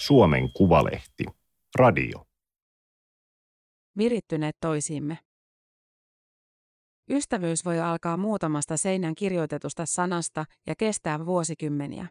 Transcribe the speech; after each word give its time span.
Suomen 0.00 0.52
Kuvalehti. 0.52 1.24
Radio. 1.74 2.26
Virittyneet 3.98 4.56
toisiimme. 4.60 5.18
Ystävyys 7.10 7.64
voi 7.64 7.80
alkaa 7.80 8.16
muutamasta 8.16 8.76
seinän 8.76 9.14
kirjoitetusta 9.14 9.86
sanasta 9.86 10.44
ja 10.66 10.74
kestää 10.78 11.26
vuosikymmeniä. 11.26 12.06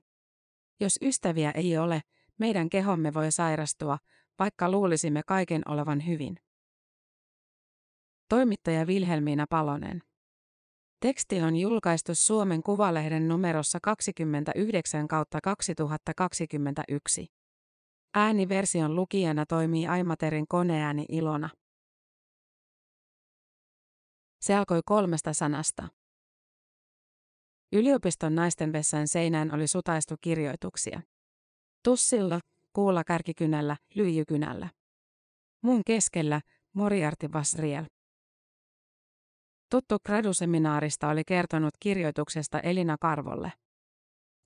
Jos 0.79 0.97
ystäviä 1.01 1.51
ei 1.51 1.77
ole, 1.77 2.01
meidän 2.39 2.69
kehomme 2.69 3.13
voi 3.13 3.31
sairastua, 3.31 3.97
vaikka 4.39 4.71
luulisimme 4.71 5.21
kaiken 5.27 5.61
olevan 5.65 6.07
hyvin. 6.07 6.39
Toimittaja 8.29 8.87
Vilhelmiina 8.87 9.45
Palonen. 9.49 10.01
Teksti 10.99 11.41
on 11.41 11.55
julkaistu 11.55 12.15
Suomen 12.15 12.63
Kuvalehden 12.63 13.27
numerossa 13.27 13.79
29 13.81 15.07
kautta 15.07 15.41
2021. 15.43 17.38
Ääniversion 18.13 18.95
lukijana 18.95 19.45
toimii 19.45 19.87
Aimaterin 19.87 20.47
koneääni 20.47 21.05
Ilona. 21.09 21.49
Se 24.41 24.55
alkoi 24.55 24.81
kolmesta 24.85 25.33
sanasta. 25.33 25.87
Yliopiston 27.73 28.35
naisten 28.35 28.73
vessan 28.73 29.07
seinään 29.07 29.53
oli 29.53 29.67
sutaistu 29.67 30.15
kirjoituksia. 30.21 31.01
Tussilla, 31.83 32.39
kuulla 32.73 33.03
kärkikynällä, 33.03 33.77
lyijykynällä. 33.95 34.69
Mun 35.63 35.81
keskellä, 35.85 36.41
Moriarty 36.73 37.33
Vasriel. 37.33 37.85
Tuttu 39.71 39.97
graduseminaarista 40.05 41.09
oli 41.09 41.23
kertonut 41.23 41.73
kirjoituksesta 41.79 42.59
Elina 42.59 42.97
Karvolle. 43.01 43.51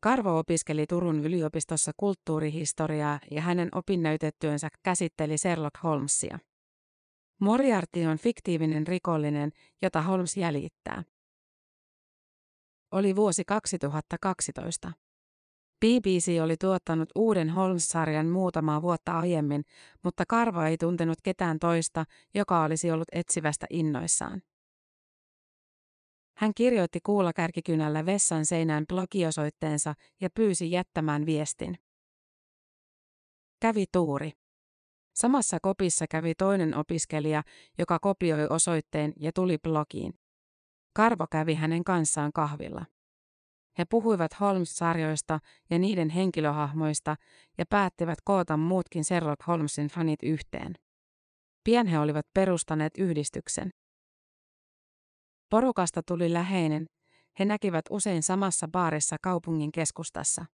Karvo 0.03 0.39
opiskeli 0.39 0.85
Turun 0.87 1.19
yliopistossa 1.19 1.91
kulttuurihistoriaa 1.97 3.19
ja 3.31 3.41
hänen 3.41 3.69
opinnäytetyönsä 3.75 4.69
käsitteli 4.83 5.37
Sherlock 5.37 5.83
Holmesia. 5.83 6.39
Moriarty 7.41 8.05
on 8.05 8.17
fiktiivinen 8.17 8.87
rikollinen, 8.87 9.51
jota 9.81 10.01
Holmes 10.01 10.37
jäljittää. 10.37 11.03
Oli 12.91 13.15
vuosi 13.15 13.43
2012. 13.45 14.91
BBC 15.85 16.41
oli 16.43 16.55
tuottanut 16.57 17.09
uuden 17.15 17.49
Holmes-sarjan 17.49 18.27
muutamaa 18.27 18.81
vuotta 18.81 19.19
aiemmin, 19.19 19.63
mutta 20.03 20.23
Karvo 20.27 20.61
ei 20.61 20.77
tuntenut 20.77 21.17
ketään 21.23 21.59
toista, 21.59 22.05
joka 22.33 22.63
olisi 22.63 22.91
ollut 22.91 23.07
etsivästä 23.11 23.65
innoissaan. 23.69 24.41
Hän 26.37 26.51
kirjoitti 26.55 26.99
kuulakärkikynällä 27.03 28.05
vessan 28.05 28.45
seinään 28.45 28.85
blogiosoitteensa 28.87 29.93
ja 30.21 30.29
pyysi 30.29 30.71
jättämään 30.71 31.25
viestin. 31.25 31.77
Kävi 33.59 33.85
tuuri. 33.91 34.31
Samassa 35.15 35.57
kopissa 35.61 36.05
kävi 36.09 36.35
toinen 36.35 36.77
opiskelija, 36.77 37.43
joka 37.77 37.99
kopioi 37.99 38.47
osoitteen 38.49 39.13
ja 39.19 39.31
tuli 39.35 39.57
blogiin. 39.57 40.13
Karvo 40.93 41.25
kävi 41.31 41.55
hänen 41.55 41.83
kanssaan 41.83 42.31
kahvilla. 42.33 42.85
He 43.77 43.85
puhuivat 43.89 44.31
Holmes-sarjoista 44.39 45.39
ja 45.69 45.79
niiden 45.79 46.09
henkilöhahmoista 46.09 47.15
ja 47.57 47.65
päättivät 47.69 48.17
koota 48.23 48.57
muutkin 48.57 49.03
Sherlock 49.03 49.47
Holmesin 49.47 49.87
fanit 49.87 50.23
yhteen. 50.23 50.75
Pian 51.63 51.87
he 51.87 51.99
olivat 51.99 52.25
perustaneet 52.33 52.93
yhdistyksen. 52.97 53.69
Porukasta 55.53 56.03
tuli 56.03 56.33
läheinen, 56.33 56.85
he 57.39 57.45
näkivät 57.45 57.85
usein 57.89 58.23
samassa 58.23 58.67
baarissa 58.67 59.15
kaupungin 59.21 59.71
keskustassa. 59.71 60.45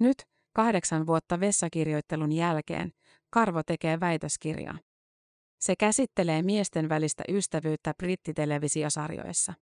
Nyt, 0.00 0.16
kahdeksan 0.52 1.06
vuotta 1.06 1.40
vessakirjoittelun 1.40 2.32
jälkeen, 2.32 2.92
Karvo 3.30 3.62
tekee 3.62 4.00
väitöskirjaa. 4.00 4.78
Se 5.60 5.76
käsittelee 5.76 6.42
miesten 6.42 6.88
välistä 6.88 7.24
ystävyyttä 7.28 7.94
brittitelevisiosarjoissa. 7.98 9.54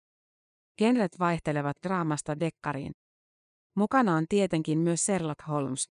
Genret 0.77 1.19
vaihtelevat 1.19 1.77
draamasta 1.83 2.39
dekkariin. 2.39 2.91
Mukana 3.75 4.15
on 4.15 4.25
tietenkin 4.29 4.79
myös 4.79 5.05
Sherlock 5.05 5.47
Holmes. 5.47 5.89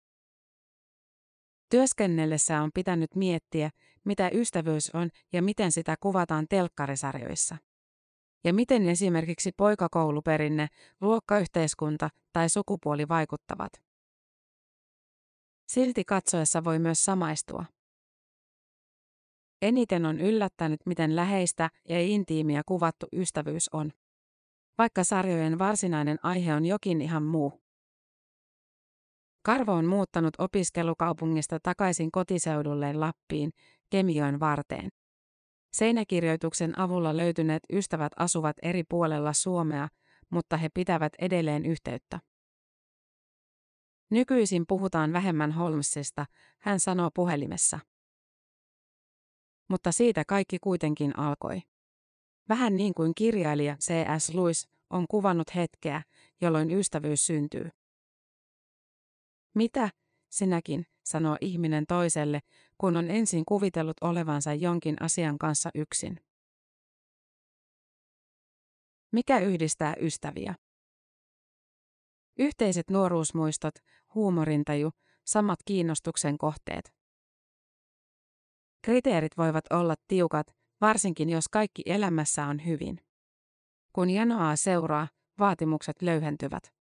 Työskennellessä 1.69 2.63
on 2.63 2.71
pitänyt 2.75 3.15
miettiä, 3.15 3.71
mitä 4.05 4.31
ystävyys 4.35 4.91
on 4.95 5.11
ja 5.33 5.43
miten 5.43 5.73
sitä 5.73 5.97
kuvataan 6.01 6.47
telkkarisarjoissa. 6.49 7.57
Ja 8.45 8.55
miten 8.55 8.89
esimerkiksi 8.89 9.53
poikakouluperinne, 9.57 10.69
luokkayhteiskunta 11.01 12.11
tai 12.33 12.49
sukupuoli 12.49 13.09
vaikuttavat. 13.09 13.73
Silti 15.69 16.05
katsoessa 16.05 16.65
voi 16.65 16.79
myös 16.79 17.05
samaistua. 17.05 17.65
Eniten 19.63 20.07
on 20.07 20.21
yllättänyt, 20.21 20.81
miten 20.87 21.17
läheistä 21.17 21.71
ja 21.89 22.01
intiimiä 22.01 22.63
kuvattu 22.67 23.07
ystävyys 23.13 23.69
on. 23.73 23.93
Vaikka 24.79 25.05
sarjojen 25.05 25.59
varsinainen 25.59 26.19
aihe 26.23 26.55
on 26.55 26.67
jokin 26.67 27.01
ihan 27.01 27.23
muu. 27.23 27.66
Karvo 29.47 29.73
on 29.73 29.87
muuttanut 29.87 30.35
opiskelukaupungista 30.39 31.59
takaisin 31.63 32.11
kotiseudulleen 32.11 33.01
Lappiin, 33.01 33.51
Kemijoen 33.91 34.41
varteen. 34.41 34.89
Seinäkirjoituksen 35.73 36.79
avulla 36.79 37.17
löytyneet 37.17 37.63
ystävät 37.73 38.13
asuvat 38.17 38.57
eri 38.63 38.83
puolella 38.89 39.33
Suomea, 39.33 39.89
mutta 40.31 40.57
he 40.57 40.69
pitävät 40.75 41.13
edelleen 41.19 41.67
yhteyttä. 41.67 42.21
Nykyisin 44.11 44.65
puhutaan 44.69 45.13
vähemmän 45.13 45.53
Holmesista, 45.53 46.27
hän 46.59 46.81
sanoo 46.81 47.11
puhelimessa. 47.15 47.79
Mutta 49.69 49.93
siitä 49.93 50.25
kaikki 50.29 50.59
kuitenkin 50.61 51.19
alkoi. 51.19 51.63
Vähän 52.49 52.77
niin 52.77 52.95
kuin 52.95 53.13
kirjailija 53.15 53.77
C.S. 53.77 54.35
Lewis 54.35 54.69
on 54.91 55.05
kuvannut 55.11 55.55
hetkeä, 55.55 56.03
jolloin 56.41 56.71
ystävyys 56.71 57.27
syntyy. 57.27 57.71
Mitä, 59.57 59.91
sinäkin, 60.31 60.87
sanoo 61.05 61.37
ihminen 61.41 61.87
toiselle, 61.87 62.41
kun 62.79 62.97
on 62.97 63.11
ensin 63.11 63.45
kuvitellut 63.45 63.97
olevansa 64.01 64.55
jonkin 64.55 65.03
asian 65.03 65.39
kanssa 65.39 65.71
yksin. 65.75 66.21
Mikä 69.13 69.39
yhdistää 69.39 69.95
ystäviä? 70.01 70.55
Yhteiset 72.39 72.91
nuoruusmuistot, 72.91 73.75
huumorintaju, 74.15 74.91
samat 75.27 75.59
kiinnostuksen 75.65 76.39
kohteet. 76.39 76.95
Kriteerit 78.83 79.37
voivat 79.37 79.65
olla 79.73 79.95
tiukat, 80.09 80.47
varsinkin 80.81 81.31
jos 81.31 81.49
kaikki 81.49 81.83
elämässä 81.87 82.47
on 82.47 82.67
hyvin. 82.67 83.01
Kun 83.93 84.11
janoaa 84.11 84.57
seuraa, 84.57 85.09
vaatimukset 85.39 86.03
löyhentyvät. 86.03 86.73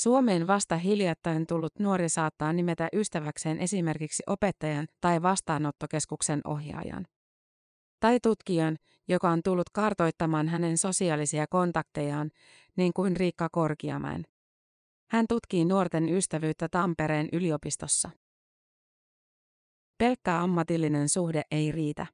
Suomeen 0.00 0.46
vasta 0.46 0.76
hiljattain 0.76 1.46
tullut 1.46 1.78
nuori 1.78 2.08
saattaa 2.08 2.52
nimetä 2.52 2.88
ystäväkseen 2.92 3.58
esimerkiksi 3.58 4.22
opettajan 4.26 4.86
tai 5.00 5.22
vastaanottokeskuksen 5.22 6.40
ohjaajan. 6.44 7.06
Tai 8.00 8.20
tutkijan, 8.22 8.76
joka 9.08 9.30
on 9.30 9.42
tullut 9.42 9.70
kartoittamaan 9.72 10.48
hänen 10.48 10.78
sosiaalisia 10.78 11.46
kontaktejaan, 11.46 12.30
niin 12.76 12.92
kuin 12.92 13.16
Riikka 13.16 13.48
Korkiamäen. 13.52 14.24
Hän 15.10 15.26
tutkii 15.28 15.64
nuorten 15.64 16.08
ystävyyttä 16.08 16.68
Tampereen 16.68 17.28
yliopistossa. 17.32 18.10
Pelkkä 19.98 20.40
ammatillinen 20.40 21.08
suhde 21.08 21.42
ei 21.50 21.72
riitä. 21.72 22.06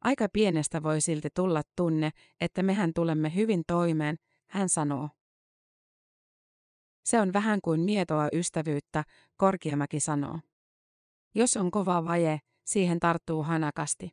Aika 0.00 0.28
pienestä 0.32 0.82
voi 0.82 1.00
silti 1.00 1.28
tulla 1.34 1.62
tunne, 1.76 2.10
että 2.40 2.62
mehän 2.62 2.92
tulemme 2.94 3.34
hyvin 3.34 3.62
toimeen, 3.66 4.16
hän 4.46 4.68
sanoo. 4.68 5.08
Se 7.04 7.20
on 7.20 7.32
vähän 7.32 7.60
kuin 7.64 7.80
mietoa 7.80 8.28
ystävyyttä, 8.32 9.04
Korkiamäki 9.36 10.00
sanoo. 10.00 10.38
Jos 11.34 11.56
on 11.56 11.70
kova 11.70 12.04
vaje, 12.04 12.40
siihen 12.64 13.00
tarttuu 13.00 13.42
hanakasti. 13.42 14.10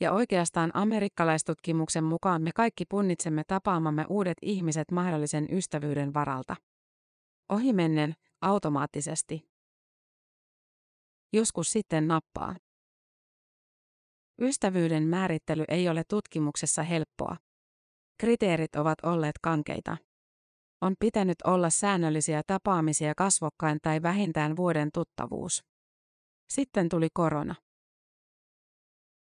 Ja 0.00 0.12
oikeastaan 0.12 0.70
amerikkalaistutkimuksen 0.74 2.04
mukaan 2.04 2.42
me 2.42 2.50
kaikki 2.54 2.84
punnitsemme 2.84 3.42
tapaamamme 3.46 4.06
uudet 4.08 4.38
ihmiset 4.42 4.90
mahdollisen 4.90 5.48
ystävyyden 5.52 6.14
varalta. 6.14 6.56
Ohimennen, 7.48 8.14
automaattisesti. 8.40 9.48
Joskus 11.32 11.72
sitten 11.72 12.08
nappaa. 12.08 12.56
Ystävyyden 14.40 15.02
määrittely 15.02 15.64
ei 15.68 15.88
ole 15.88 16.02
tutkimuksessa 16.08 16.82
helppoa. 16.82 17.36
Kriteerit 18.20 18.76
ovat 18.76 18.98
olleet 19.02 19.38
kankeita. 19.42 19.96
On 20.80 20.94
pitänyt 21.00 21.42
olla 21.44 21.70
säännöllisiä 21.70 22.42
tapaamisia 22.46 23.14
kasvokkain 23.16 23.78
tai 23.82 24.02
vähintään 24.02 24.56
vuoden 24.56 24.88
tuttavuus. 24.94 25.64
Sitten 26.48 26.88
tuli 26.88 27.08
korona. 27.14 27.54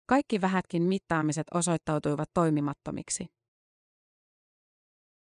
Kaikki 0.05 0.41
vähätkin 0.41 0.83
mittaamiset 0.83 1.47
osoittautuivat 1.53 2.29
toimimattomiksi. 2.33 3.25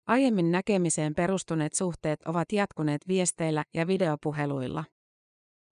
Aiemmin 0.07 0.51
näkemiseen 0.51 1.15
perustuneet 1.15 1.73
suhteet 1.73 2.19
ovat 2.25 2.51
jatkuneet 2.51 3.01
viesteillä 3.07 3.63
ja 3.73 3.87
videopuheluilla. 3.87 4.83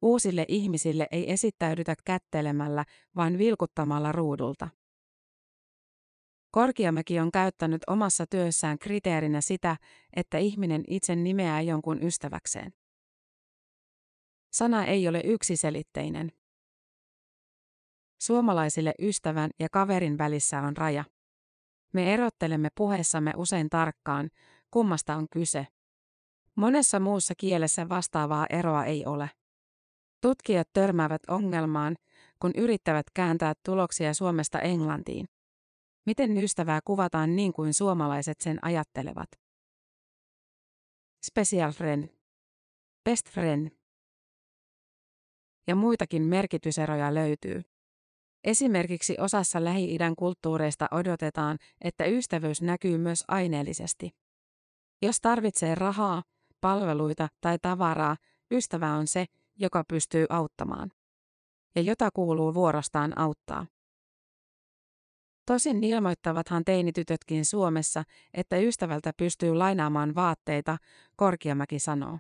Uusille 0.02 0.46
ihmisille 0.48 1.08
ei 1.12 1.32
esittäydytä 1.32 1.96
kättelemällä, 2.06 2.86
vaan 3.16 3.38
vilkuttamalla 3.38 4.12
ruudulta. 4.12 4.70
Korkiamäki 6.52 7.20
on 7.20 7.32
käyttänyt 7.32 7.82
omassa 7.88 8.28
työssään 8.28 8.80
kriteerinä 8.80 9.42
sitä, 9.42 9.78
että 10.16 10.38
ihminen 10.38 10.84
itse 10.88 11.16
nimeää 11.16 11.62
jonkun 11.62 12.04
ystäväkseen. 12.04 12.74
Sana 14.52 14.86
ei 14.86 15.08
ole 15.08 15.22
yksiselitteinen. 15.26 16.32
Suomalaisille 18.22 18.94
ystävän 19.00 19.50
ja 19.60 19.68
kaverin 19.72 20.18
välissä 20.18 20.62
on 20.62 20.78
raja. 20.78 21.04
Me 21.94 22.14
erottelemme 22.14 22.70
puheessamme 22.76 23.34
usein 23.38 23.70
tarkkaan, 23.70 24.30
kummasta 24.72 25.16
on 25.16 25.28
kyse. 25.32 25.68
Monessa 26.56 27.00
muussa 27.00 27.34
kielessä 27.38 27.90
vastaavaa 27.90 28.46
eroa 28.50 28.86
ei 28.86 29.06
ole. 29.06 29.30
Tutkijat 30.22 30.70
törmäävät 30.74 31.22
ongelmaan, 31.28 31.96
kun 32.40 32.52
yrittävät 32.58 33.06
kääntää 33.14 33.54
tuloksia 33.66 34.14
Suomesta 34.14 34.60
Englantiin. 34.60 35.26
Miten 36.06 36.38
ystävää 36.38 36.80
kuvataan 36.86 37.36
niin 37.36 37.54
kuin 37.54 37.74
suomalaiset 37.74 38.42
sen 38.42 38.60
ajattelevat? 38.62 39.30
Special 41.26 41.72
friend. 41.72 42.10
Best 43.04 43.30
friend. 43.30 43.72
Ja 45.68 45.76
muitakin 45.76 46.24
merkityseroja 46.24 47.14
löytyy. 47.14 47.62
Esimerkiksi 48.44 49.16
osassa 49.20 49.64
Lähi-idän 49.64 50.16
kulttuureista 50.16 50.88
odotetaan, 50.92 51.58
että 51.82 52.06
ystävyys 52.06 52.62
näkyy 52.62 52.98
myös 52.98 53.24
aineellisesti. 53.28 54.12
Jos 55.02 55.22
tarvitsee 55.22 55.76
rahaa, 55.76 56.24
palveluita 56.62 57.28
tai 57.42 57.58
tavaraa, 57.62 58.18
ystävä 58.52 58.94
on 58.94 59.08
se, 59.08 59.26
joka 59.56 59.84
pystyy 59.88 60.26
auttamaan. 60.30 60.92
Ja 61.76 61.82
jota 61.82 62.10
kuuluu 62.14 62.54
vuorostaan 62.54 63.18
auttaa. 63.18 63.66
Tosin 65.50 65.84
ilmoittavathan 65.84 66.66
teinitytötkin 66.66 67.46
Suomessa, 67.46 68.04
että 68.34 68.58
ystävältä 68.58 69.12
pystyy 69.18 69.54
lainaamaan 69.54 70.16
vaatteita, 70.16 70.78
Korkiamäki 71.16 71.80
sanoo. 71.80 72.20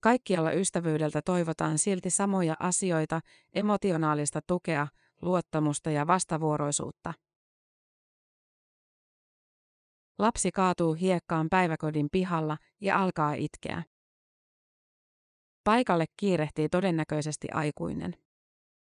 Kaikkialla 0.00 0.52
ystävyydeltä 0.52 1.22
toivotaan 1.24 1.78
silti 1.78 2.10
samoja 2.10 2.56
asioita, 2.60 3.20
emotionaalista 3.54 4.40
tukea, 4.46 4.86
luottamusta 5.22 5.90
ja 5.90 6.06
vastavuoroisuutta. 6.06 7.14
Lapsi 10.18 10.50
kaatuu 10.52 10.94
hiekkaan 10.94 11.48
päiväkodin 11.50 12.08
pihalla 12.12 12.56
ja 12.80 13.02
alkaa 13.02 13.34
itkeä. 13.34 13.82
Paikalle 15.64 16.04
kiirehtii 16.16 16.68
todennäköisesti 16.68 17.48
aikuinen. 17.52 18.27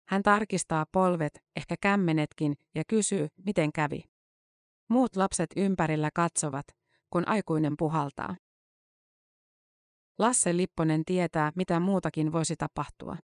Hän 0.09 0.23
tarkistaa 0.23 0.85
polvet, 0.91 1.43
ehkä 1.55 1.75
kämmenetkin, 1.81 2.55
ja 2.75 2.83
kysyy, 2.87 3.27
miten 3.45 3.71
kävi. 3.71 4.03
Muut 4.87 5.15
lapset 5.15 5.49
ympärillä 5.55 6.09
katsovat, 6.13 6.65
kun 7.09 7.27
aikuinen 7.27 7.73
puhaltaa. 7.77 8.35
Lasse 10.17 10.57
Lipponen 10.57 11.05
tietää, 11.05 11.51
mitä 11.55 11.79
muutakin 11.79 12.31
voisi 12.31 12.55
tapahtua. 12.55 13.17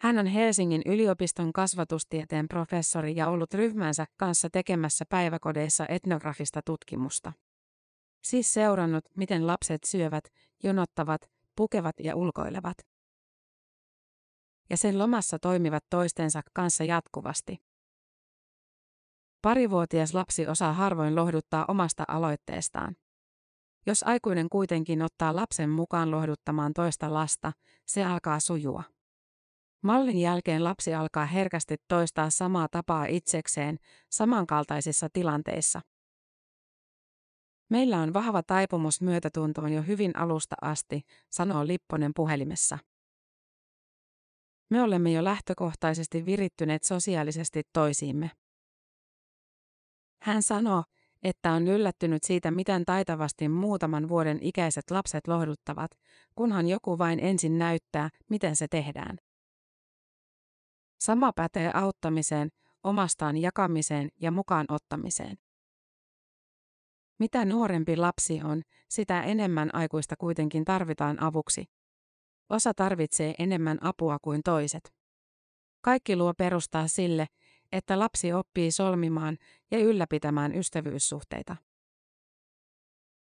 Hän 0.00 0.18
on 0.18 0.26
Helsingin 0.26 0.82
yliopiston 0.86 1.52
kasvatustieteen 1.52 2.48
professori 2.48 3.16
ja 3.16 3.28
ollut 3.28 3.54
ryhmänsä 3.54 4.06
kanssa 4.16 4.48
tekemässä 4.50 5.04
päiväkodeissa 5.08 5.86
etnografista 5.88 6.60
tutkimusta. 6.64 7.32
Siis 8.24 8.52
seurannut, 8.52 9.04
miten 9.16 9.46
lapset 9.46 9.84
syövät, 9.84 10.24
jonottavat, 10.62 11.30
pukevat 11.56 11.94
ja 12.00 12.16
ulkoilevat. 12.16 12.76
Ja 14.70 14.76
sen 14.76 14.98
lomassa 14.98 15.38
toimivat 15.38 15.84
toistensa 15.90 16.40
kanssa 16.54 16.84
jatkuvasti. 16.84 17.56
Parivuotias 19.42 20.14
lapsi 20.14 20.46
osaa 20.46 20.72
harvoin 20.72 21.14
lohduttaa 21.14 21.64
omasta 21.68 22.04
aloitteestaan. 22.08 22.96
Jos 23.86 24.02
aikuinen 24.02 24.48
kuitenkin 24.48 25.02
ottaa 25.02 25.36
lapsen 25.36 25.70
mukaan 25.70 26.10
lohduttamaan 26.10 26.74
toista 26.74 27.14
lasta, 27.14 27.52
se 27.86 28.04
alkaa 28.04 28.40
sujua. 28.40 28.82
Mallin 29.82 30.18
jälkeen 30.18 30.64
lapsi 30.64 30.94
alkaa 30.94 31.26
herkästi 31.26 31.76
toistaa 31.88 32.30
samaa 32.30 32.68
tapaa 32.70 33.06
itsekseen 33.06 33.78
samankaltaisissa 34.10 35.08
tilanteissa. 35.12 35.80
Meillä 37.70 37.98
on 37.98 38.14
vahva 38.14 38.42
taipumus 38.42 39.00
myötätuntoon 39.00 39.72
jo 39.72 39.82
hyvin 39.82 40.16
alusta 40.16 40.56
asti, 40.62 41.02
sanoo 41.30 41.66
Lipponen 41.66 42.12
puhelimessa. 42.16 42.78
Me 44.70 44.82
olemme 44.82 45.12
jo 45.12 45.24
lähtökohtaisesti 45.24 46.26
virittyneet 46.26 46.84
sosiaalisesti 46.84 47.62
toisiimme. 47.72 48.30
Hän 50.22 50.42
sanoo, 50.42 50.84
että 51.22 51.52
on 51.52 51.68
yllättynyt 51.68 52.22
siitä, 52.22 52.50
miten 52.50 52.84
taitavasti 52.84 53.48
muutaman 53.48 54.08
vuoden 54.08 54.38
ikäiset 54.42 54.90
lapset 54.90 55.28
lohduttavat, 55.28 55.90
kunhan 56.34 56.68
joku 56.68 56.98
vain 56.98 57.20
ensin 57.20 57.58
näyttää, 57.58 58.10
miten 58.30 58.56
se 58.56 58.66
tehdään. 58.68 59.16
Sama 61.00 61.32
pätee 61.32 61.70
auttamiseen, 61.74 62.48
omastaan 62.84 63.36
jakamiseen 63.36 64.08
ja 64.20 64.30
mukaan 64.30 64.66
ottamiseen. 64.68 65.36
Mitä 67.18 67.44
nuorempi 67.44 67.96
lapsi 67.96 68.40
on, 68.44 68.62
sitä 68.88 69.22
enemmän 69.22 69.74
aikuista 69.74 70.14
kuitenkin 70.16 70.64
tarvitaan 70.64 71.22
avuksi. 71.22 71.64
Osa 72.50 72.74
tarvitsee 72.74 73.34
enemmän 73.38 73.78
apua 73.80 74.18
kuin 74.22 74.42
toiset. 74.42 74.94
Kaikki 75.80 76.16
luo 76.16 76.34
perustaa 76.34 76.88
sille, 76.88 77.26
että 77.72 77.98
lapsi 77.98 78.32
oppii 78.32 78.70
solmimaan 78.70 79.38
ja 79.70 79.78
ylläpitämään 79.78 80.54
ystävyyssuhteita. 80.54 81.56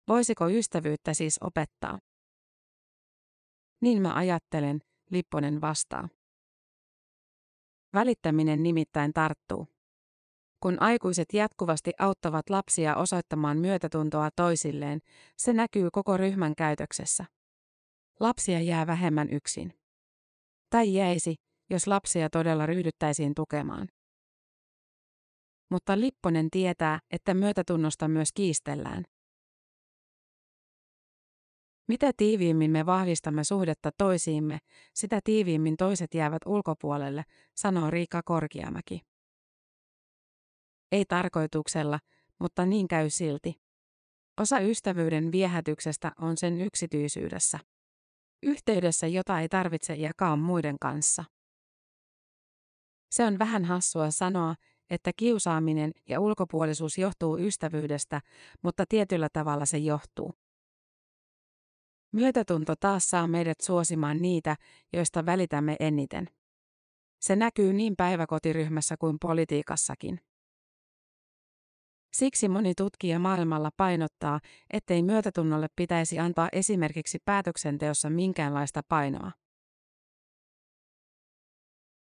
Voisiko 0.08 0.49
ystävyyttä 0.49 1.14
siis 1.14 1.38
opettaa? 1.40 1.99
Niin 3.81 4.02
mä 4.02 4.14
ajattelen, 4.14 4.81
Lipponen 5.11 5.61
vastaa. 5.61 6.08
Välittäminen 7.94 8.62
nimittäin 8.62 9.12
tarttuu. 9.12 9.66
Kun 10.61 10.82
aikuiset 10.82 11.28
jatkuvasti 11.32 11.93
auttavat 11.99 12.50
lapsia 12.50 12.97
osoittamaan 12.97 13.59
myötätuntoa 13.59 14.28
toisilleen, 14.37 15.00
se 15.37 15.52
näkyy 15.52 15.88
koko 15.92 16.16
ryhmän 16.16 16.54
käytöksessä. 16.54 17.25
Lapsia 18.21 18.61
jää 18.61 18.87
vähemmän 18.87 19.30
yksin. 19.30 19.75
Tai 20.71 20.94
jäisi, 20.94 21.35
jos 21.71 21.87
lapsia 21.87 22.30
todella 22.30 22.66
ryhdyttäisiin 22.66 23.35
tukemaan 23.35 23.88
mutta 25.75 26.00
Lipponen 26.00 26.50
tietää, 26.50 26.99
että 27.11 27.35
myötätunnosta 27.35 28.09
myös 28.09 28.28
kiistellään. 28.35 29.04
Mitä 31.88 32.11
tiiviimmin 32.16 32.71
me 32.71 32.87
vahvistamme 32.87 33.44
suhdetta 33.44 33.90
toisiimme, 33.99 34.59
sitä 34.94 35.21
tiiviimmin 35.25 35.76
toiset 35.76 36.14
jäävät 36.14 36.42
ulkopuolelle, 36.47 37.23
sanoo 37.54 37.90
Riikka 37.90 38.23
Korkiamäki. 38.25 39.00
Ei 40.92 41.04
tarkoituksella, 41.04 41.99
mutta 42.38 42.66
niin 42.66 42.88
käy 42.88 43.11
silti. 43.11 43.54
Osa 44.40 44.59
ystävyyden 44.59 45.33
viehätyksestä 45.33 46.12
on 46.21 46.37
sen 46.37 46.61
yksityisyydessä. 46.61 47.59
Yhteydessä, 48.44 49.06
jota 49.06 49.40
ei 49.40 49.48
tarvitse 49.48 49.94
jakaa 49.94 50.36
muiden 50.36 50.76
kanssa. 50.80 51.24
Se 53.10 53.24
on 53.24 53.38
vähän 53.38 53.64
hassua 53.64 54.10
sanoa, 54.10 54.54
että 54.90 55.10
kiusaaminen 55.16 55.92
ja 56.08 56.20
ulkopuolisuus 56.20 56.98
johtuu 56.98 57.38
ystävyydestä, 57.38 58.20
mutta 58.62 58.84
tietyllä 58.88 59.28
tavalla 59.32 59.66
se 59.66 59.78
johtuu. 59.78 60.34
Myötätunto 62.12 62.76
taas 62.76 63.10
saa 63.10 63.26
meidät 63.26 63.60
suosimaan 63.60 64.22
niitä, 64.22 64.56
joista 64.92 65.26
välitämme 65.26 65.76
eniten. 65.80 66.28
Se 67.20 67.36
näkyy 67.36 67.72
niin 67.72 67.96
päiväkotiryhmässä 67.96 68.96
kuin 68.96 69.18
politiikassakin. 69.20 70.20
Siksi 72.14 72.49
moni 72.49 72.75
tutkija 72.75 73.18
maailmalla 73.18 73.71
painottaa, 73.76 74.40
ettei 74.71 75.02
myötätunnolle 75.02 75.66
pitäisi 75.76 76.18
antaa 76.18 76.49
esimerkiksi 76.52 77.18
päätöksenteossa 77.25 78.11
minkäänlaista 78.11 78.83
painoa. 78.88 79.33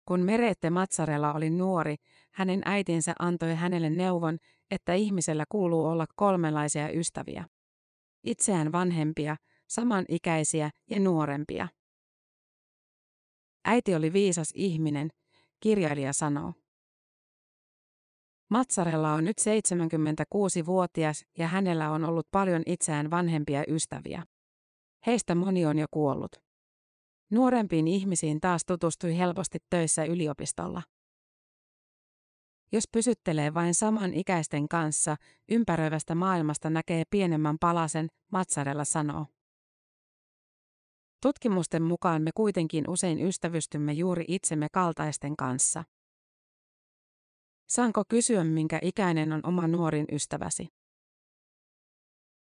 Kun 0.05 0.19
Merette 0.19 0.69
Matsarella 0.69 1.33
oli 1.33 1.49
nuori, 1.49 1.95
hänen 2.31 2.61
äitinsä 2.65 3.13
antoi 3.19 3.55
hänelle 3.55 3.89
neuvon, 3.89 4.37
että 4.71 4.93
ihmisellä 4.93 5.45
kuuluu 5.49 5.85
olla 5.85 6.05
kolmenlaisia 6.15 6.89
ystäviä. 6.89 7.45
Itseään 8.23 8.71
vanhempia, 8.71 9.35
samanikäisiä 9.67 10.69
ja 10.89 10.99
nuorempia. 10.99 11.67
Äiti 13.65 13.95
oli 13.95 14.13
viisas 14.13 14.49
ihminen, 14.55 15.09
kirjailija 15.59 16.13
sanoo. 16.13 16.53
Matsarella 18.49 19.13
on 19.13 19.23
nyt 19.23 19.37
76-vuotias 19.39 21.25
ja 21.37 21.47
hänellä 21.47 21.91
on 21.91 22.05
ollut 22.05 22.27
paljon 22.31 22.63
itseään 22.65 23.11
vanhempia 23.11 23.63
ystäviä. 23.67 24.23
Heistä 25.05 25.35
moni 25.35 25.65
on 25.65 25.79
jo 25.79 25.85
kuollut. 25.91 26.31
Nuorempiin 27.31 27.87
ihmisiin 27.87 28.41
taas 28.41 28.65
tutustui 28.65 29.17
helposti 29.17 29.57
töissä 29.69 30.05
yliopistolla. 30.05 30.81
Jos 32.71 32.83
pysyttelee 32.91 33.53
vain 33.53 33.73
saman 33.73 34.13
ikäisten 34.13 34.67
kanssa, 34.67 35.15
ympäröivästä 35.49 36.15
maailmasta 36.15 36.69
näkee 36.69 37.03
pienemmän 37.09 37.57
palasen, 37.59 38.07
Matsarella 38.31 38.85
sanoo. 38.85 39.25
Tutkimusten 41.21 41.83
mukaan 41.83 42.21
me 42.21 42.31
kuitenkin 42.35 42.89
usein 42.89 43.19
ystävystymme 43.21 43.93
juuri 43.93 44.25
itsemme 44.27 44.67
kaltaisten 44.71 45.35
kanssa. 45.35 45.83
Saanko 47.67 48.03
kysyä, 48.09 48.43
minkä 48.43 48.79
ikäinen 48.81 49.33
on 49.33 49.41
oma 49.43 49.67
nuorin 49.67 50.05
ystäväsi? 50.11 50.67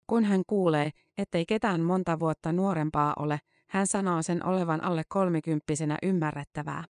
Kun 0.07 0.23
hän 0.23 0.43
kuulee, 0.47 0.89
ettei 1.17 1.45
ketään 1.45 1.81
monta 1.81 2.19
vuotta 2.19 2.51
nuorempaa 2.51 3.13
ole, 3.19 3.39
hän 3.69 3.87
sanoo 3.87 4.21
sen 4.21 4.45
olevan 4.45 4.83
alle 4.83 5.03
kolmikymppisenä 5.09 5.97
ymmärrettävää. 6.03 6.83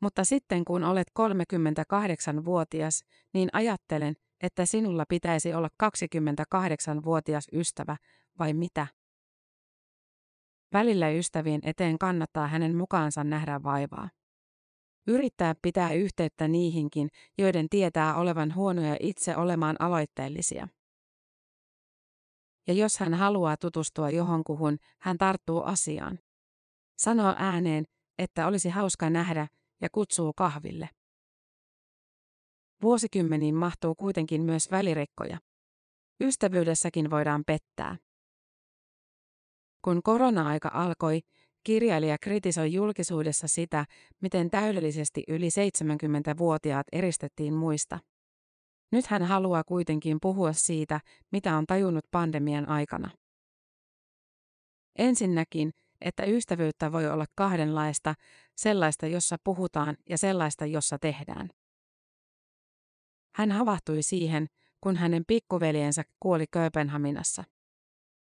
Mutta 0.00 0.24
sitten 0.24 0.64
kun 0.64 0.84
olet 0.84 1.10
38-vuotias, 1.20 3.04
niin 3.34 3.48
ajattelen, 3.52 4.14
että 4.40 4.66
sinulla 4.66 5.04
pitäisi 5.08 5.54
olla 5.54 5.68
28-vuotias 5.82 7.46
ystävä, 7.52 7.96
vai 8.38 8.52
mitä? 8.52 8.86
Välillä 10.72 11.10
ystävien 11.10 11.60
eteen 11.62 11.98
kannattaa 11.98 12.46
hänen 12.46 12.76
mukaansa 12.76 13.24
nähdä 13.24 13.62
vaivaa. 13.62 14.08
Yrittää 15.06 15.54
pitää 15.62 15.92
yhteyttä 15.92 16.48
niihinkin, 16.48 17.08
joiden 17.38 17.68
tietää 17.68 18.16
olevan 18.16 18.54
huonoja 18.54 18.96
itse 19.00 19.36
olemaan 19.36 19.76
aloitteellisia. 19.78 20.68
Ja 22.66 22.74
jos 22.74 22.98
hän 22.98 23.14
haluaa 23.14 23.56
tutustua 23.56 24.10
johonkuhun, 24.10 24.78
hän 24.98 25.18
tarttuu 25.18 25.62
asiaan. 25.62 26.18
Sanoo 26.98 27.34
ääneen, 27.38 27.84
että 28.18 28.46
olisi 28.46 28.68
hauska 28.68 29.10
nähdä, 29.10 29.48
ja 29.80 29.88
kutsuu 29.90 30.32
kahville. 30.36 30.88
Vuosikymmeniin 32.82 33.54
mahtuu 33.54 33.94
kuitenkin 33.94 34.42
myös 34.42 34.70
välirikkoja. 34.70 35.38
Ystävyydessäkin 36.20 37.10
voidaan 37.10 37.42
pettää. 37.46 37.96
Kun 39.84 40.02
korona-aika 40.02 40.70
alkoi, 40.74 41.20
kirjailija 41.64 42.16
kritisoi 42.20 42.72
julkisuudessa 42.72 43.48
sitä, 43.48 43.86
miten 44.20 44.50
täydellisesti 44.50 45.24
yli 45.28 45.48
70-vuotiaat 45.48 46.86
eristettiin 46.92 47.54
muista. 47.54 47.98
Nyt 48.92 49.06
hän 49.06 49.22
haluaa 49.22 49.64
kuitenkin 49.64 50.18
puhua 50.22 50.52
siitä, 50.52 51.00
mitä 51.32 51.56
on 51.56 51.66
tajunnut 51.66 52.04
pandemian 52.10 52.68
aikana. 52.68 53.10
Ensinnäkin, 54.98 55.70
että 56.00 56.24
ystävyyttä 56.24 56.92
voi 56.92 57.06
olla 57.06 57.24
kahdenlaista, 57.34 58.14
sellaista, 58.56 59.06
jossa 59.06 59.36
puhutaan 59.44 59.96
ja 60.08 60.18
sellaista, 60.18 60.66
jossa 60.66 60.98
tehdään. 60.98 61.48
Hän 63.34 63.52
havahtui 63.52 64.02
siihen, 64.02 64.46
kun 64.80 64.96
hänen 64.96 65.24
pikkuveljensä 65.26 66.02
kuoli 66.20 66.44
Kööpenhaminassa. 66.50 67.44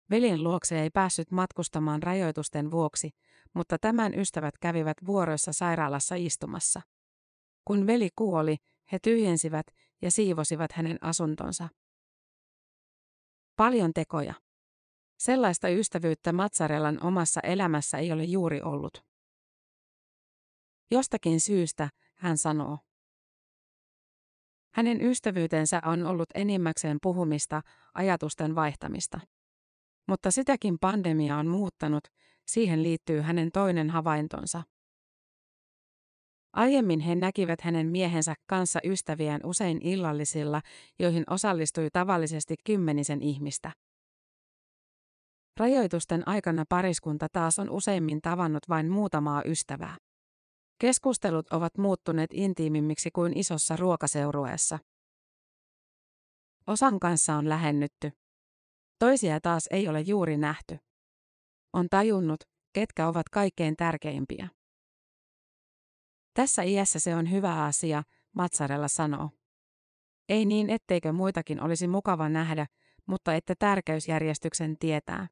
Veljen 0.09 0.43
luokse 0.43 0.81
ei 0.81 0.89
päässyt 0.89 1.31
matkustamaan 1.31 2.03
rajoitusten 2.03 2.71
vuoksi, 2.71 3.09
mutta 3.53 3.77
tämän 3.79 4.19
ystävät 4.19 4.57
kävivät 4.57 4.97
vuoroissa 5.05 5.53
sairaalassa 5.53 6.15
istumassa. 6.15 6.81
Kun 7.65 7.87
veli 7.87 8.09
kuoli, 8.15 8.57
he 8.91 8.99
tyhjensivät 8.99 9.67
ja 10.01 10.11
siivosivat 10.11 10.71
hänen 10.71 10.97
asuntonsa. 11.01 11.69
Paljon 13.55 13.93
tekoja. 13.93 14.33
Sellaista 15.19 15.69
ystävyyttä 15.69 16.33
Matsarellan 16.33 17.03
omassa 17.03 17.41
elämässä 17.41 17.97
ei 17.97 18.11
ole 18.11 18.23
juuri 18.23 18.61
ollut. 18.61 19.03
Jostakin 20.91 21.39
syystä, 21.39 21.89
hän 22.15 22.37
sanoo. 22.37 22.77
Hänen 24.73 25.01
ystävyytensä 25.01 25.81
on 25.85 26.05
ollut 26.05 26.29
enimmäkseen 26.35 26.97
puhumista, 27.01 27.61
ajatusten 27.93 28.55
vaihtamista. 28.55 29.19
Mutta 30.07 30.31
sitäkin 30.31 30.79
pandemia 30.79 31.37
on 31.37 31.47
muuttanut, 31.47 32.03
siihen 32.49 32.83
liittyy 32.83 33.21
hänen 33.21 33.49
toinen 33.53 33.89
havaintonsa. 33.89 34.63
Aiemmin 36.53 36.99
he 36.99 37.15
näkivät 37.15 37.61
hänen 37.61 37.87
miehensä 37.87 38.33
kanssa 38.47 38.79
ystäviään 38.83 39.41
usein 39.43 39.79
illallisilla, 39.81 40.61
joihin 40.99 41.23
osallistui 41.29 41.89
tavallisesti 41.93 42.55
kymmenisen 42.65 43.21
ihmistä. 43.21 43.71
Rajoitusten 45.59 46.27
aikana 46.27 46.63
pariskunta 46.69 47.27
taas 47.33 47.59
on 47.59 47.69
useimmin 47.69 48.21
tavannut 48.21 48.69
vain 48.69 48.89
muutamaa 48.89 49.41
ystävää. 49.45 49.97
Keskustelut 50.81 51.49
ovat 51.53 51.77
muuttuneet 51.77 52.29
intiimimmiksi 52.33 53.11
kuin 53.11 53.37
isossa 53.37 53.75
ruokaseurueessa. 53.75 54.79
Osan 56.67 56.99
kanssa 56.99 57.35
on 57.35 57.49
lähennytty. 57.49 58.11
Toisia 58.99 59.41
taas 59.41 59.67
ei 59.71 59.87
ole 59.87 60.01
juuri 60.01 60.37
nähty. 60.37 60.88
On 61.73 61.89
tajunnut, 61.89 62.43
ketkä 62.73 63.07
ovat 63.07 63.29
kaikkein 63.29 63.75
tärkeimpiä. 63.75 64.49
Tässä 66.33 66.63
iässä 66.63 66.99
se 66.99 67.15
on 67.15 67.31
hyvä 67.31 67.65
asia, 67.65 68.03
Matsarella 68.35 68.87
sanoo. 68.87 69.29
Ei 70.29 70.45
niin, 70.45 70.69
etteikö 70.69 71.11
muitakin 71.11 71.61
olisi 71.61 71.87
mukava 71.87 72.29
nähdä, 72.29 72.67
mutta 73.05 73.33
että 73.33 73.53
tärkeysjärjestyksen 73.59 74.77
tietää. 74.79 75.27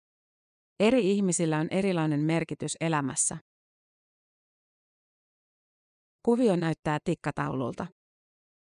Eri 0.80 1.12
ihmisillä 1.12 1.58
on 1.58 1.68
erilainen 1.72 2.20
merkitys 2.20 2.78
elämässä. 2.82 3.38
Kuvio 6.24 6.56
näyttää 6.56 6.98
tikkataululta. 7.04 7.88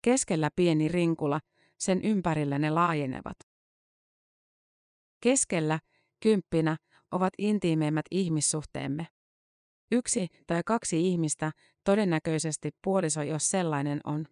Keskellä 0.04 0.50
pieni 0.56 0.88
rinkula, 0.88 1.40
sen 1.78 2.02
ympärillä 2.02 2.58
ne 2.58 2.70
laajenevat. 2.70 3.36
Keskellä, 5.20 5.78
kymppinä, 6.22 6.76
ovat 7.12 7.34
intiimeimmät 7.38 8.06
ihmissuhteemme. 8.10 9.06
Yksi 9.92 10.28
tai 10.46 10.62
kaksi 10.66 11.08
ihmistä, 11.08 11.52
todennäköisesti 11.84 12.70
puoliso 12.84 13.22
jos 13.22 13.50
sellainen 13.50 14.00
on. 14.04 14.26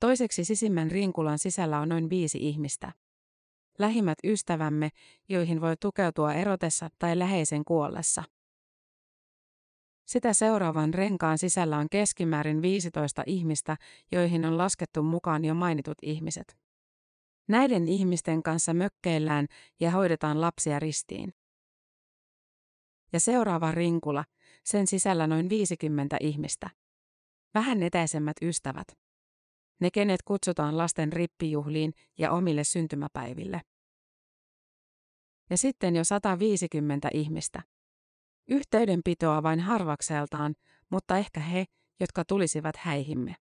Toiseksi 0.00 0.44
sisimmän 0.44 0.90
rinkulan 0.90 1.38
sisällä 1.38 1.78
on 1.78 1.88
noin 1.88 2.10
viisi 2.10 2.38
ihmistä 2.40 2.92
lähimmät 3.78 4.18
ystävämme, 4.24 4.90
joihin 5.28 5.60
voi 5.60 5.76
tukeutua 5.76 6.32
erotessa 6.32 6.88
tai 6.98 7.18
läheisen 7.18 7.64
kuollessa. 7.64 8.22
Sitä 10.06 10.32
seuraavan 10.32 10.94
renkaan 10.94 11.38
sisällä 11.38 11.78
on 11.78 11.86
keskimäärin 11.90 12.62
15 12.62 13.22
ihmistä, 13.26 13.76
joihin 14.12 14.44
on 14.44 14.58
laskettu 14.58 15.02
mukaan 15.02 15.44
jo 15.44 15.54
mainitut 15.54 15.98
ihmiset. 16.02 16.61
Näiden 17.52 17.88
ihmisten 17.88 18.42
kanssa 18.42 18.74
mökkeillään 18.74 19.46
ja 19.80 19.90
hoidetaan 19.90 20.40
lapsia 20.40 20.78
ristiin. 20.78 21.34
Ja 23.12 23.20
seuraava 23.20 23.72
rinkula, 23.72 24.24
sen 24.64 24.86
sisällä 24.86 25.26
noin 25.26 25.48
50 25.48 26.16
ihmistä. 26.20 26.70
Vähän 27.54 27.82
etäisemmät 27.82 28.36
ystävät. 28.42 28.86
Ne 29.80 29.90
kenet 29.90 30.22
kutsutaan 30.24 30.78
lasten 30.78 31.12
rippijuhliin 31.12 31.92
ja 32.18 32.30
omille 32.30 32.64
syntymäpäiville. 32.64 33.60
Ja 35.50 35.56
sitten 35.56 35.96
jo 35.96 36.04
150 36.04 37.08
ihmistä. 37.14 37.62
Yhteydenpitoa 38.48 39.42
vain 39.42 39.60
harvakseltaan, 39.60 40.54
mutta 40.90 41.18
ehkä 41.18 41.40
he, 41.40 41.64
jotka 42.00 42.24
tulisivat 42.24 42.76
häihimme. 42.76 43.36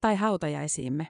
Tai 0.00 0.16
hautajaisiimme. 0.16 1.08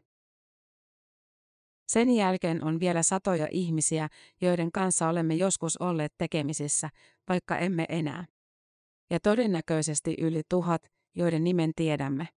Sen 1.93 2.11
jälkeen 2.11 2.65
on 2.65 2.81
vielä 2.81 3.03
satoja 3.03 3.49
ihmisiä, 3.51 4.09
joiden 4.41 4.73
kanssa 4.73 5.09
olemme 5.09 5.35
joskus 5.35 5.77
olleet 5.77 6.13
tekemisissä, 6.19 6.91
vaikka 7.29 7.59
emme 7.59 7.87
enää. 7.89 8.25
Ja 9.11 9.21
todennäköisesti 9.21 10.17
yli 10.21 10.43
tuhat, 10.49 10.83
joiden 11.15 11.45
nimen 11.45 11.73
tiedämme. 11.77 12.29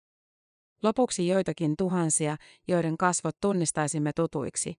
Lopuksi 0.82 1.28
joitakin 1.28 1.74
tuhansia, 1.78 2.36
joiden 2.68 2.96
kasvot 2.96 3.36
tunnistaisimme 3.40 4.12
tutuiksi. 4.16 4.74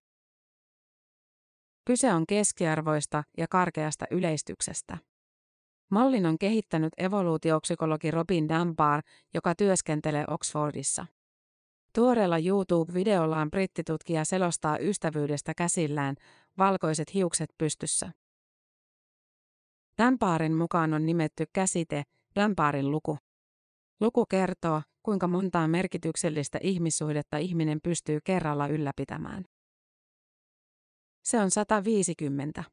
Kyse 1.85 2.13
on 2.13 2.23
keskiarvoista 2.27 3.23
ja 3.37 3.47
karkeasta 3.49 4.05
yleistyksestä. 4.11 4.97
Mallin 5.91 6.25
on 6.25 6.37
kehittänyt 6.37 6.93
evoluutiopsykologi 6.97 8.11
Robin 8.11 8.49
Dunbar, 8.49 9.01
joka 9.33 9.55
työskentelee 9.55 10.23
Oxfordissa. 10.27 11.05
Tuoreella 11.95 12.37
YouTube-videollaan 12.37 13.51
brittitutkija 13.51 14.25
selostaa 14.25 14.77
ystävyydestä 14.77 15.53
käsillään, 15.53 16.15
valkoiset 16.57 17.13
hiukset 17.13 17.49
pystyssä. 17.57 18.11
Dunbarin 20.01 20.53
mukaan 20.55 20.93
on 20.93 21.05
nimetty 21.05 21.45
käsite, 21.53 22.03
Dunbarin 22.35 22.91
luku. 22.91 23.17
Luku 24.01 24.25
kertoo, 24.25 24.81
kuinka 25.03 25.27
montaa 25.27 25.67
merkityksellistä 25.67 26.59
ihmissuhdetta 26.61 27.37
ihminen 27.37 27.79
pystyy 27.83 28.19
kerralla 28.23 28.67
ylläpitämään. 28.67 29.43
Se 31.23 31.39
on 31.39 31.51
150. 31.51 32.63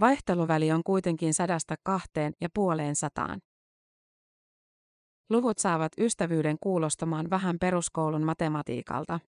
Vaihteluväli 0.00 0.72
on 0.72 0.82
kuitenkin 0.84 1.34
sadasta 1.34 1.74
kahteen 1.82 2.32
ja 2.40 2.48
puoleen 2.54 2.96
sataan. 2.96 3.40
Luvut 5.32 5.58
saavat 5.58 5.92
ystävyyden 5.98 6.56
kuulostamaan 6.60 7.30
vähän 7.30 7.58
peruskoulun 7.58 8.24
matematiikalta. 8.24 9.20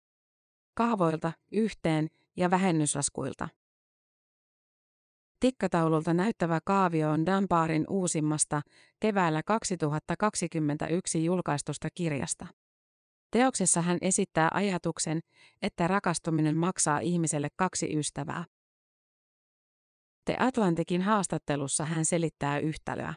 Kaavoilta, 0.75 1.33
yhteen 1.53 2.09
ja 2.37 2.51
vähennyslaskuilta. 2.51 3.49
Tikkataululta 5.41 6.15
näyttävä 6.15 6.61
kaavio 6.65 7.11
on 7.11 7.27
Dunbarin 7.27 7.85
uusimmasta 7.89 8.63
keväällä 9.01 9.43
2021 9.43 11.25
julkaistusta 11.25 11.89
kirjasta. 11.95 12.47
Teoksessa 13.31 13.83
hän 13.83 13.99
esittää 14.01 14.49
ajatuksen, 14.55 15.21
että 15.63 15.89
rakastuminen 15.89 16.57
maksaa 16.57 16.99
ihmiselle 16.99 17.49
kaksi 17.57 17.99
ystävää. 17.99 18.45
The 20.25 20.37
Atlantikin 20.39 21.03
haastattelussa 21.03 21.85
hän 21.85 22.05
selittää 22.05 22.59
yhtälöä. 22.59 23.15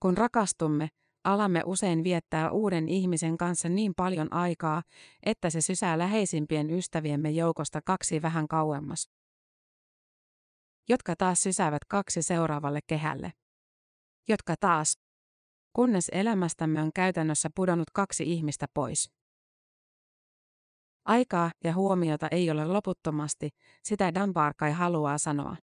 Kun 0.00 0.16
rakastumme, 0.16 0.88
alamme 1.26 1.62
usein 1.66 2.04
viettää 2.04 2.50
uuden 2.50 2.88
ihmisen 2.88 3.38
kanssa 3.38 3.68
niin 3.68 3.94
paljon 3.96 4.32
aikaa, 4.32 4.82
että 5.22 5.50
se 5.50 5.60
sysää 5.60 5.98
läheisimpien 5.98 6.70
ystäviemme 6.70 7.30
joukosta 7.30 7.80
kaksi 7.84 8.22
vähän 8.22 8.48
kauemmas 8.48 9.08
jotka 10.88 11.16
taas 11.16 11.42
sysäävät 11.42 11.84
kaksi 11.88 12.22
seuraavalle 12.22 12.80
kehälle. 12.86 13.32
Jotka 14.28 14.54
taas, 14.60 14.98
kunnes 15.72 16.08
elämästämme 16.12 16.82
on 16.82 16.90
käytännössä 16.94 17.48
pudonnut 17.54 17.90
kaksi 17.92 18.32
ihmistä 18.32 18.66
pois. 18.74 19.10
Aikaa 21.04 21.50
ja 21.64 21.74
huomiota 21.74 22.28
ei 22.30 22.50
ole 22.50 22.64
loputtomasti, 22.64 23.48
sitä 23.82 24.14
Dunbar 24.14 24.54
kai 24.54 24.72
haluaa 24.72 25.18
sanoa. 25.18 25.56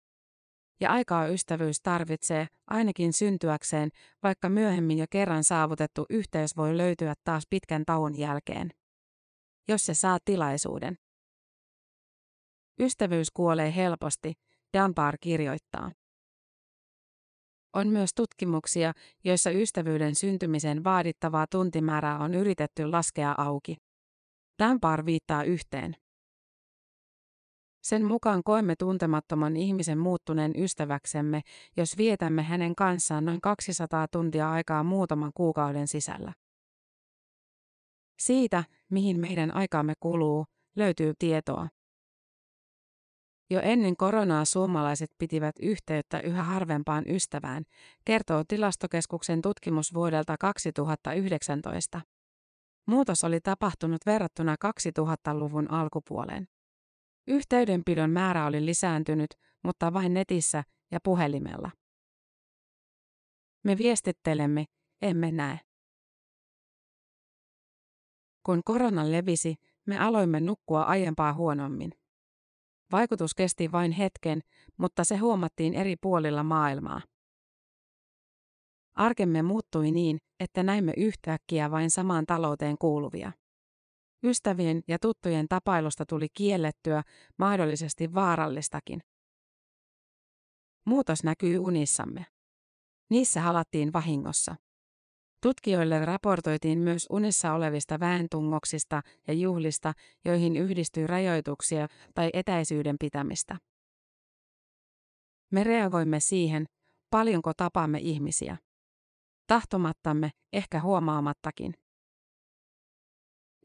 Ja 0.83 0.91
aikaa 0.91 1.27
ystävyys 1.27 1.81
tarvitsee, 1.81 2.47
ainakin 2.67 3.13
syntyäkseen, 3.13 3.89
vaikka 4.23 4.49
myöhemmin 4.49 4.97
jo 4.97 5.05
kerran 5.09 5.43
saavutettu 5.43 6.05
yhteys 6.09 6.57
voi 6.57 6.77
löytyä 6.77 7.13
taas 7.23 7.43
pitkän 7.49 7.85
tauon 7.85 8.17
jälkeen. 8.17 8.69
Jos 9.67 9.85
se 9.85 9.93
saa 9.93 10.17
tilaisuuden. 10.25 10.97
Ystävyys 12.79 13.31
kuolee 13.31 13.75
helposti, 13.75 14.33
Dunbar 14.77 15.17
kirjoittaa. 15.21 15.91
On 17.73 17.87
myös 17.87 18.09
tutkimuksia, 18.15 18.93
joissa 19.23 19.49
ystävyyden 19.49 20.15
syntymisen 20.15 20.83
vaadittavaa 20.83 21.47
tuntimäärää 21.47 22.19
on 22.19 22.33
yritetty 22.33 22.85
laskea 22.85 23.35
auki. 23.37 23.77
Dunbar 24.63 25.05
viittaa 25.05 25.43
yhteen. 25.43 25.95
Sen 27.83 28.05
mukaan 28.05 28.43
koemme 28.43 28.75
tuntemattoman 28.75 29.55
ihmisen 29.55 29.97
muuttuneen 29.97 30.53
ystäväksemme, 30.57 31.41
jos 31.77 31.97
vietämme 31.97 32.43
hänen 32.43 32.75
kanssaan 32.75 33.25
noin 33.25 33.41
200 33.41 34.07
tuntia 34.07 34.51
aikaa 34.51 34.83
muutaman 34.83 35.31
kuukauden 35.33 35.87
sisällä. 35.87 36.33
Siitä, 38.19 38.63
mihin 38.89 39.19
meidän 39.19 39.55
aikaamme 39.55 39.93
kuluu, 39.99 40.45
löytyy 40.75 41.13
tietoa. 41.19 41.67
Jo 43.49 43.59
ennen 43.59 43.97
koronaa 43.97 44.45
suomalaiset 44.45 45.11
pitivät 45.17 45.55
yhteyttä 45.61 46.19
yhä 46.19 46.43
harvempaan 46.43 47.03
ystävään, 47.09 47.63
kertoo 48.05 48.43
tilastokeskuksen 48.47 49.41
tutkimus 49.41 49.93
vuodelta 49.93 50.35
2019. 50.39 52.01
Muutos 52.87 53.23
oli 53.23 53.39
tapahtunut 53.41 54.05
verrattuna 54.05 54.55
2000-luvun 54.55 55.71
alkupuoleen. 55.71 56.47
Yhteydenpidon 57.27 58.09
määrä 58.09 58.45
oli 58.45 58.65
lisääntynyt, 58.65 59.29
mutta 59.63 59.93
vain 59.93 60.13
netissä 60.13 60.63
ja 60.91 60.99
puhelimella. 61.03 61.71
Me 63.63 63.77
viestittelemme, 63.77 64.65
emme 65.01 65.31
näe. 65.31 65.59
Kun 68.45 68.61
korona 68.65 69.11
levisi, 69.11 69.55
me 69.85 69.99
aloimme 69.99 70.39
nukkua 70.39 70.83
aiempaa 70.83 71.33
huonommin. 71.33 71.91
Vaikutus 72.91 73.35
kesti 73.35 73.71
vain 73.71 73.91
hetken, 73.91 74.41
mutta 74.77 75.03
se 75.03 75.17
huomattiin 75.17 75.73
eri 75.73 75.95
puolilla 75.95 76.43
maailmaa. 76.43 77.01
Arkemme 78.95 79.41
muuttui 79.41 79.91
niin, 79.91 80.17
että 80.39 80.63
näimme 80.63 80.93
yhtäkkiä 80.97 81.71
vain 81.71 81.89
samaan 81.89 82.25
talouteen 82.25 82.77
kuuluvia. 82.77 83.31
Ystävien 84.23 84.83
ja 84.87 84.99
tuttujen 84.99 85.47
tapailusta 85.47 86.05
tuli 86.05 86.27
kiellettyä, 86.33 87.03
mahdollisesti 87.37 88.13
vaarallistakin. 88.13 89.03
Muutos 90.85 91.23
näkyy 91.23 91.57
unissamme. 91.57 92.25
Niissä 93.09 93.41
halattiin 93.41 93.93
vahingossa. 93.93 94.55
Tutkijoille 95.41 96.05
raportoitiin 96.05 96.79
myös 96.79 97.07
unissa 97.09 97.53
olevista 97.53 97.99
väentungoksista 97.99 99.01
ja 99.27 99.33
juhlista, 99.33 99.93
joihin 100.25 100.57
yhdistyy 100.57 101.07
rajoituksia 101.07 101.87
tai 102.15 102.29
etäisyyden 102.33 102.95
pitämistä. 102.99 103.57
Me 105.51 105.63
reagoimme 105.63 106.19
siihen, 106.19 106.65
paljonko 107.09 107.53
tapaamme 107.57 107.99
ihmisiä. 107.99 108.57
Tahtomattamme, 109.47 110.31
ehkä 110.53 110.81
huomaamattakin. 110.81 111.73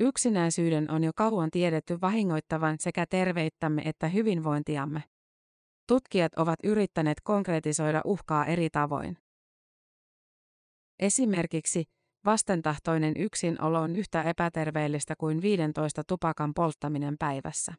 Yksinäisyyden 0.00 0.90
on 0.90 1.04
jo 1.04 1.12
kauan 1.16 1.50
tiedetty 1.50 2.00
vahingoittavan 2.00 2.76
sekä 2.80 3.06
terveyttämme 3.06 3.82
että 3.84 4.08
hyvinvointiamme. 4.08 5.04
Tutkijat 5.86 6.34
ovat 6.34 6.58
yrittäneet 6.64 7.20
konkretisoida 7.20 8.00
uhkaa 8.04 8.46
eri 8.46 8.70
tavoin. 8.70 9.16
Esimerkiksi 10.98 11.84
vastentahtoinen 12.24 13.14
yksinolo 13.16 13.80
on 13.80 13.96
yhtä 13.96 14.22
epäterveellistä 14.22 15.14
kuin 15.18 15.42
15 15.42 16.02
tupakan 16.08 16.54
polttaminen 16.54 17.16
päivässä. 17.18 17.74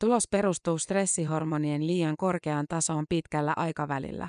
Tulos 0.00 0.28
perustuu 0.30 0.78
stressihormonien 0.78 1.86
liian 1.86 2.16
korkeaan 2.16 2.66
tasoon 2.68 3.04
pitkällä 3.08 3.52
aikavälillä. 3.56 4.28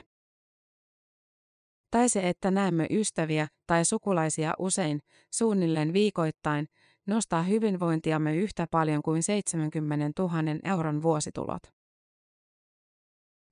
Tai 1.92 2.10
se, 2.10 2.30
että 2.30 2.52
näemme 2.52 2.88
ystäviä 2.90 3.48
tai 3.68 3.86
sukulaisia 3.86 4.54
usein, 4.60 5.00
suunnilleen 5.32 5.94
viikoittain, 5.94 6.68
nostaa 7.08 7.44
hyvinvointiamme 7.44 8.36
yhtä 8.36 8.68
paljon 8.72 9.02
kuin 9.02 9.24
70 9.24 10.22
000 10.24 10.34
euron 10.64 11.02
vuositulot. 11.02 11.64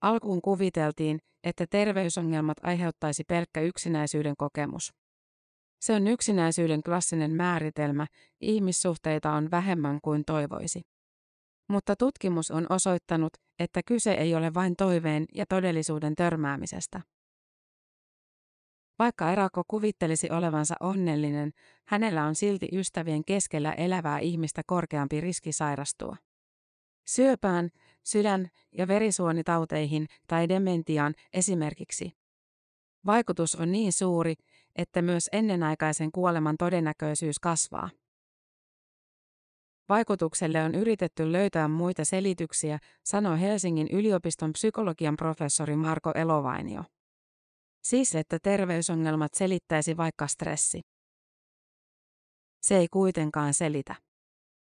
Alkuun 0.01 0.41
kuviteltiin, 0.41 1.19
että 1.43 1.65
terveysongelmat 1.69 2.57
aiheuttaisi 2.63 3.23
pelkkä 3.23 3.61
yksinäisyyden 3.61 4.33
kokemus. 4.37 4.93
Se 5.81 5.93
on 5.93 6.07
yksinäisyyden 6.07 6.83
klassinen 6.83 7.31
määritelmä, 7.31 8.07
ihmissuhteita 8.41 9.31
on 9.31 9.51
vähemmän 9.51 9.99
kuin 10.01 10.25
toivoisi. 10.25 10.81
Mutta 11.69 11.95
tutkimus 11.95 12.51
on 12.51 12.67
osoittanut, 12.69 13.33
että 13.59 13.81
kyse 13.85 14.13
ei 14.13 14.35
ole 14.35 14.53
vain 14.53 14.75
toiveen 14.75 15.25
ja 15.33 15.45
todellisuuden 15.45 16.15
törmäämisestä. 16.15 17.01
Vaikka 18.99 19.31
Erako 19.31 19.63
kuvittelisi 19.67 20.29
olevansa 20.31 20.75
onnellinen, 20.79 21.51
hänellä 21.87 22.25
on 22.25 22.35
silti 22.35 22.67
ystävien 22.73 23.25
keskellä 23.25 23.71
elävää 23.71 24.19
ihmistä 24.19 24.61
korkeampi 24.65 25.21
riski 25.21 25.51
sairastua. 25.51 26.15
Syöpään, 27.07 27.69
sydän- 28.03 28.49
ja 28.71 28.87
verisuonitauteihin 28.87 30.07
tai 30.27 30.49
dementiaan 30.49 31.13
esimerkiksi. 31.33 32.11
Vaikutus 33.05 33.55
on 33.55 33.71
niin 33.71 33.93
suuri, 33.93 34.35
että 34.75 35.01
myös 35.01 35.29
ennenaikaisen 35.31 36.11
kuoleman 36.11 36.57
todennäköisyys 36.57 37.39
kasvaa. 37.39 37.89
Vaikutukselle 39.89 40.63
on 40.63 40.75
yritetty 40.75 41.31
löytää 41.31 41.67
muita 41.67 42.05
selityksiä, 42.05 42.79
sanoi 43.03 43.41
Helsingin 43.41 43.87
yliopiston 43.91 44.53
psykologian 44.53 45.15
professori 45.15 45.75
Marko 45.75 46.11
Elovainio. 46.15 46.83
Siis 47.83 48.15
että 48.15 48.39
terveysongelmat 48.43 49.33
selittäisi 49.33 49.97
vaikka 49.97 50.27
stressi. 50.27 50.81
Se 52.61 52.77
ei 52.77 52.87
kuitenkaan 52.87 53.53
selitä. 53.53 53.95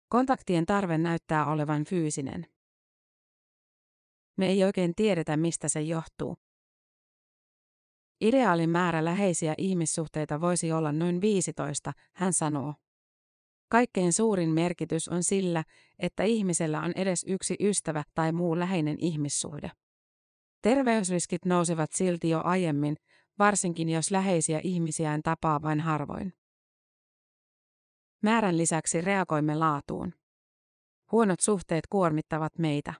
Kontaktien 0.09 0.65
tarve 0.65 0.97
näyttää 0.97 1.45
olevan 1.45 1.83
fyysinen. 1.85 2.47
Me 4.37 4.47
ei 4.47 4.63
oikein 4.63 4.95
tiedetä, 4.95 5.37
mistä 5.37 5.69
se 5.69 5.81
johtuu. 5.81 6.35
Ideaalin 8.21 8.69
määrä 8.69 9.05
läheisiä 9.05 9.55
ihmissuhteita 9.57 10.41
voisi 10.41 10.71
olla 10.71 10.91
noin 10.91 11.21
15, 11.21 11.93
hän 12.13 12.33
sanoo. 12.33 12.73
Kaikkein 13.69 14.13
suurin 14.13 14.49
merkitys 14.49 15.07
on 15.07 15.23
sillä, 15.23 15.63
että 15.99 16.23
ihmisellä 16.23 16.81
on 16.81 16.93
edes 16.95 17.25
yksi 17.27 17.55
ystävä 17.59 18.03
tai 18.13 18.31
muu 18.31 18.59
läheinen 18.59 18.97
ihmissuhde. 18.99 19.71
Terveysriskit 20.63 21.45
nousevat 21.45 21.91
silti 21.91 22.30
jo 22.30 22.41
aiemmin, 22.43 22.95
varsinkin 23.39 23.89
jos 23.89 24.12
läheisiä 24.12 24.62
ihmisiään 24.63 25.21
tapaa 25.23 25.62
vain 25.62 25.80
harvoin. 25.80 26.34
Määrän 28.21 28.58
lisäksi 28.58 29.02
reagoimme 29.02 29.56
laatuun. 29.56 30.13
Huonot 31.12 31.39
suhteet 31.39 31.88
kuormittavat 31.88 32.60
meitä. 32.60 32.93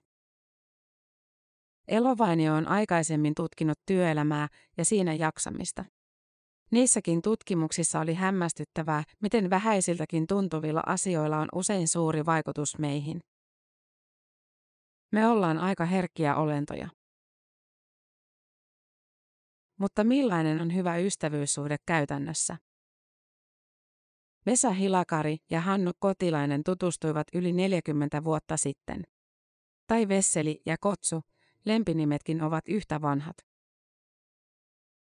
Elovainio 1.88 2.54
on 2.54 2.68
aikaisemmin 2.68 3.34
tutkinut 3.34 3.78
työelämää 3.86 4.48
ja 4.76 4.84
siinä 4.84 5.14
jaksamista. 5.14 5.84
Niissäkin 6.70 7.22
tutkimuksissa 7.22 8.00
oli 8.00 8.14
hämmästyttävää, 8.14 9.02
miten 9.22 9.50
vähäisiltäkin 9.50 10.26
tuntuvilla 10.26 10.82
asioilla 10.86 11.38
on 11.38 11.48
usein 11.54 11.88
suuri 11.88 12.26
vaikutus 12.26 12.78
meihin. 12.78 13.20
Me 15.12 15.28
ollaan 15.28 15.58
aika 15.58 15.84
herkkiä 15.84 16.36
olentoja. 16.36 16.88
Mutta 19.84 20.04
millainen 20.04 20.60
on 20.60 20.74
hyvä 20.74 20.96
ystävyyssuhde 20.96 21.76
käytännössä? 21.86 22.56
Vesa 24.46 24.70
Hilakari 24.70 25.36
ja 25.50 25.60
Hannu 25.60 25.90
Kotilainen 25.98 26.64
tutustuivat 26.64 27.26
yli 27.34 27.52
40 27.52 28.24
vuotta 28.24 28.56
sitten. 28.56 29.02
Tai 29.86 30.08
Vesseli 30.08 30.62
ja 30.66 30.76
Kotsu, 30.80 31.20
lempinimetkin 31.64 32.42
ovat 32.42 32.68
yhtä 32.68 33.00
vanhat. 33.00 33.36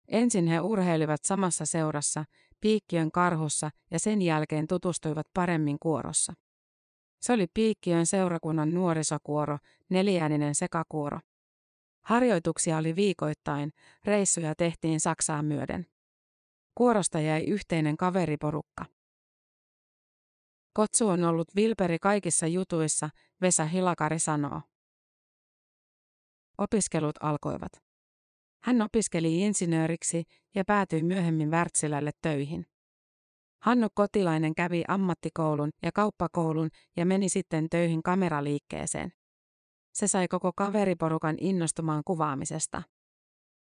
Ensin 0.08 0.48
he 0.48 0.62
urheilivat 0.62 1.20
samassa 1.26 1.66
seurassa, 1.66 2.26
Piikkiön 2.62 3.12
karhussa 3.12 3.70
ja 3.92 4.00
sen 4.00 4.22
jälkeen 4.22 4.68
tutustuivat 4.68 5.28
paremmin 5.34 5.78
kuorossa. 5.80 6.34
Se 7.22 7.34
oli 7.34 7.48
Piikkiön 7.54 8.06
seurakunnan 8.06 8.74
nuorisokuoro, 8.74 9.58
neljääninen 9.90 10.56
sekakuoro. 10.56 11.20
Harjoituksia 12.08 12.78
oli 12.78 12.96
viikoittain, 12.96 13.72
reissuja 14.06 14.56
tehtiin 14.56 15.00
Saksaan 15.00 15.46
myöden. 15.46 15.86
Kuorosta 16.76 17.20
jäi 17.20 17.44
yhteinen 17.44 17.98
kaveriporukka. 17.98 18.86
Kotsu 20.74 21.08
on 21.08 21.24
ollut 21.24 21.56
vilperi 21.56 22.00
kaikissa 22.00 22.48
jutuissa, 22.48 23.10
Vesa 23.42 23.66
Hilakari 23.66 24.20
sanoo. 24.20 24.62
Opiskelut 26.58 27.16
alkoivat. 27.20 27.72
Hän 28.64 28.82
opiskeli 28.82 29.40
insinööriksi 29.40 30.24
ja 30.56 30.64
päätyi 30.66 31.04
myöhemmin 31.04 31.52
Wärtsilälle 31.52 32.12
töihin. 32.22 32.66
Hannu 33.62 33.88
Kotilainen 33.94 34.56
kävi 34.56 34.84
ammattikoulun 34.88 35.70
ja 35.84 35.92
kauppakoulun 35.92 36.70
ja 36.98 37.06
meni 37.06 37.30
sitten 37.30 37.70
töihin 37.70 38.04
kameraliikkeeseen. 38.04 39.17
Se 39.98 40.08
sai 40.08 40.28
koko 40.28 40.52
kaveriporukan 40.56 41.36
innostumaan 41.40 42.04
kuvaamisesta. 42.06 42.84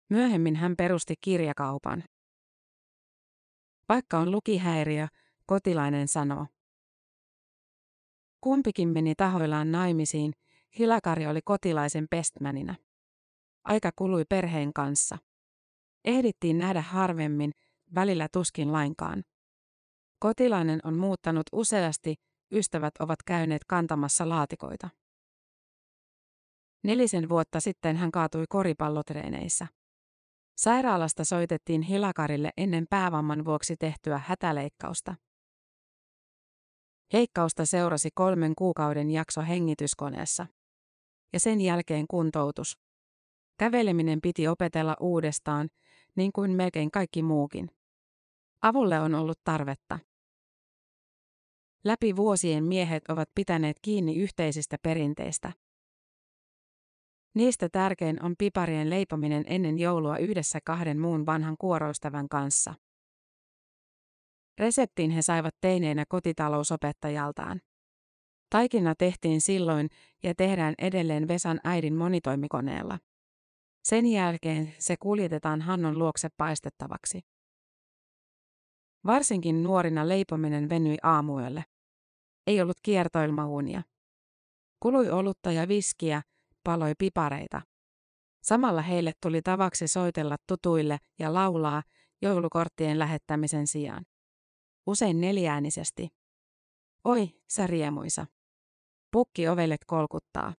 Myöhemmin 0.10 0.56
hän 0.56 0.76
perusti 0.76 1.15
kirjakaupan. 1.21 2.04
Vaikka 3.89 4.19
on 4.19 4.32
lukihäiriö, 4.32 5.08
Kotilainen 5.45 6.08
sanoo. 6.08 6.48
Kumpikin 8.41 8.89
meni 8.89 9.15
tahoillaan 9.15 9.71
naimisiin, 9.71 10.34
Hilakari 10.80 11.28
oli 11.28 11.39
kotilaisen 11.41 12.08
pestmänina. 12.10 12.76
Aika 13.63 13.91
kului 13.95 14.26
perheen 14.30 14.74
kanssa. 14.74 15.17
Ehdittiin 16.06 16.58
nähdä 16.58 16.82
harvemmin, 16.82 17.52
välillä 17.95 18.28
tuskin 18.34 18.74
lainkaan. 18.74 19.24
Kotilainen 20.19 20.80
on 20.84 20.98
muuttanut 20.98 21.45
useasti, 21.52 22.15
ystävät 22.52 22.93
ovat 23.00 23.24
käyneet 23.26 23.62
kantamassa 23.67 24.30
laatikoita. 24.30 24.89
Nelisen 26.86 27.30
vuotta 27.30 27.60
sitten 27.60 27.95
hän 27.95 28.12
kaatui 28.12 28.45
koripallotreeneissä. 28.50 29.67
Sairaalasta 30.58 31.24
soitettiin 31.24 31.82
Hilakarille 31.82 32.52
ennen 32.58 32.86
päävamman 32.89 33.45
vuoksi 33.45 33.76
tehtyä 33.78 34.17
hätäleikkausta. 34.17 35.15
Heikkausta 37.13 37.65
seurasi 37.65 38.10
kolmen 38.15 38.54
kuukauden 38.58 39.12
jakso 39.12 39.41
hengityskoneessa. 39.41 40.48
Ja 41.34 41.39
sen 41.39 41.62
jälkeen 41.62 42.06
kuntoutus. 42.10 42.78
Käveleminen 43.58 44.21
piti 44.21 44.48
opetella 44.48 44.95
uudestaan, 45.00 45.69
niin 46.15 46.32
kuin 46.32 46.52
melkein 46.52 46.91
kaikki 46.91 47.24
muukin. 47.24 47.69
Avulle 48.62 49.00
on 49.00 49.15
ollut 49.15 49.39
tarvetta. 49.43 50.00
Läpi 51.84 52.15
vuosien 52.15 52.63
miehet 52.63 53.04
ovat 53.10 53.30
pitäneet 53.36 53.78
kiinni 53.82 54.15
yhteisistä 54.15 54.78
perinteistä. 54.84 55.64
Niistä 57.36 57.69
tärkein 57.69 58.24
on 58.24 58.36
piparien 58.38 58.89
leipominen 58.89 59.43
ennen 59.48 59.80
joulua 59.80 60.17
yhdessä 60.17 60.60
kahden 60.65 61.00
muun 61.00 61.26
vanhan 61.26 61.56
kuoroistavan 61.60 62.30
kanssa. 62.30 62.74
Reseptin 64.60 65.12
he 65.12 65.21
saivat 65.21 65.56
teineenä 65.62 66.06
kotitalousopettajaltaan. 66.10 67.62
Taikina 68.50 68.95
tehtiin 68.95 69.41
silloin 69.41 69.89
ja 70.24 70.36
tehdään 70.36 70.74
edelleen 70.78 71.28
Vesan 71.28 71.60
äidin 71.63 71.95
monitoimikoneella. 71.95 73.00
Sen 73.84 74.06
jälkeen 74.06 74.74
se 74.80 74.95
kuljetetaan 75.00 75.62
Hannon 75.62 76.00
luokse 76.00 76.30
paistettavaksi. 76.38 77.21
Varsinkin 79.06 79.63
nuorina 79.63 80.08
leipominen 80.08 80.69
venyi 80.69 80.98
aamuyölle. 81.04 81.63
Ei 82.48 82.62
ollut 82.62 82.78
kiertoilmauunia. 82.82 83.84
Kului 84.80 85.10
olutta 85.10 85.52
ja 85.52 85.67
viskiä, 85.67 86.21
paloi 86.65 86.93
pipareita. 86.97 87.62
Samalla 88.43 88.82
heille 88.82 89.13
tuli 89.21 89.41
tavaksi 89.41 89.88
soitella 89.88 90.36
tutuille 90.47 90.97
ja 91.19 91.34
laulaa 91.34 91.84
joulukorttien 92.21 92.99
lähettämisen 92.99 93.67
sijaan. 93.67 94.06
Usein 94.88 95.21
neljäänisesti. 95.21 96.10
Oi, 97.04 97.30
sä 97.49 97.67
riemuisa. 97.67 98.25
Pukki 99.12 99.47
ovelet 99.47 99.86
kolkuttaa. 99.88 100.54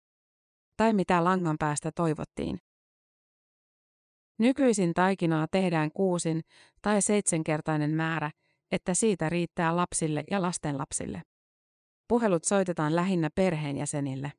Tai 0.77 0.93
mitä 0.93 1.25
langan 1.25 1.57
päästä 1.59 1.91
toivottiin. 1.93 2.59
Nykyisin 4.39 4.95
taikinaa 4.95 5.47
tehdään 5.51 5.91
kuusin 5.93 6.41
tai 6.83 7.03
seitsemänkertainen 7.03 7.91
määrä, 7.91 8.31
että 8.73 8.95
siitä 8.95 9.29
riittää 9.29 9.77
lapsille 9.77 10.25
ja 10.31 10.43
lastenlapsille. 10.43 11.23
Puhelut 12.09 12.45
soitetaan 12.45 12.97
lähinnä 12.97 13.31
perheenjäsenille. 13.35 14.33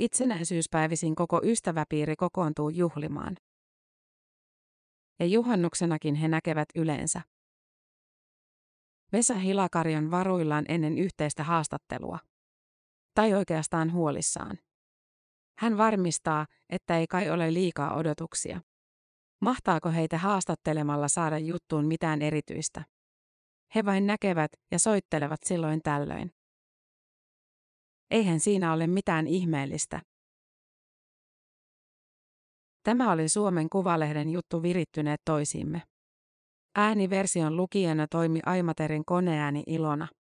Itsenäisyyspäivisin 0.00 1.14
koko 1.14 1.40
ystäväpiiri 1.44 2.16
kokoontuu 2.16 2.68
juhlimaan. 2.68 3.36
Ja 5.18 5.26
juhannuksenakin 5.26 6.14
he 6.14 6.28
näkevät 6.28 6.68
yleensä. 6.74 7.20
Vesa 9.12 9.34
Hilakari 9.34 9.96
on 9.96 10.10
varuillaan 10.10 10.64
ennen 10.68 10.98
yhteistä 10.98 11.44
haastattelua. 11.44 12.18
Tai 13.14 13.34
oikeastaan 13.34 13.92
huolissaan. 13.92 14.58
Hän 15.58 15.78
varmistaa, 15.78 16.46
että 16.70 16.98
ei 16.98 17.06
kai 17.06 17.30
ole 17.30 17.54
liikaa 17.54 17.96
odotuksia. 17.96 18.60
Mahtaako 19.40 19.90
heitä 19.90 20.18
haastattelemalla 20.18 21.08
saada 21.08 21.38
juttuun 21.38 21.86
mitään 21.86 22.22
erityistä? 22.22 22.84
He 23.74 23.84
vain 23.84 24.06
näkevät 24.06 24.50
ja 24.70 24.78
soittelevat 24.78 25.40
silloin 25.44 25.80
tällöin. 25.82 26.39
Eihän 28.10 28.40
siinä 28.40 28.72
ole 28.72 28.86
mitään 28.86 29.26
ihmeellistä. 29.26 30.00
Tämä 32.82 33.12
oli 33.12 33.28
Suomen 33.28 33.68
Kuvalehden 33.70 34.30
juttu 34.30 34.62
virittyneet 34.62 35.20
toisiimme. 35.24 35.82
Ääniversion 36.74 37.56
lukijana 37.56 38.06
toimi 38.10 38.40
Aimaterin 38.46 39.04
koneääni 39.04 39.62
Ilona. 39.66 40.08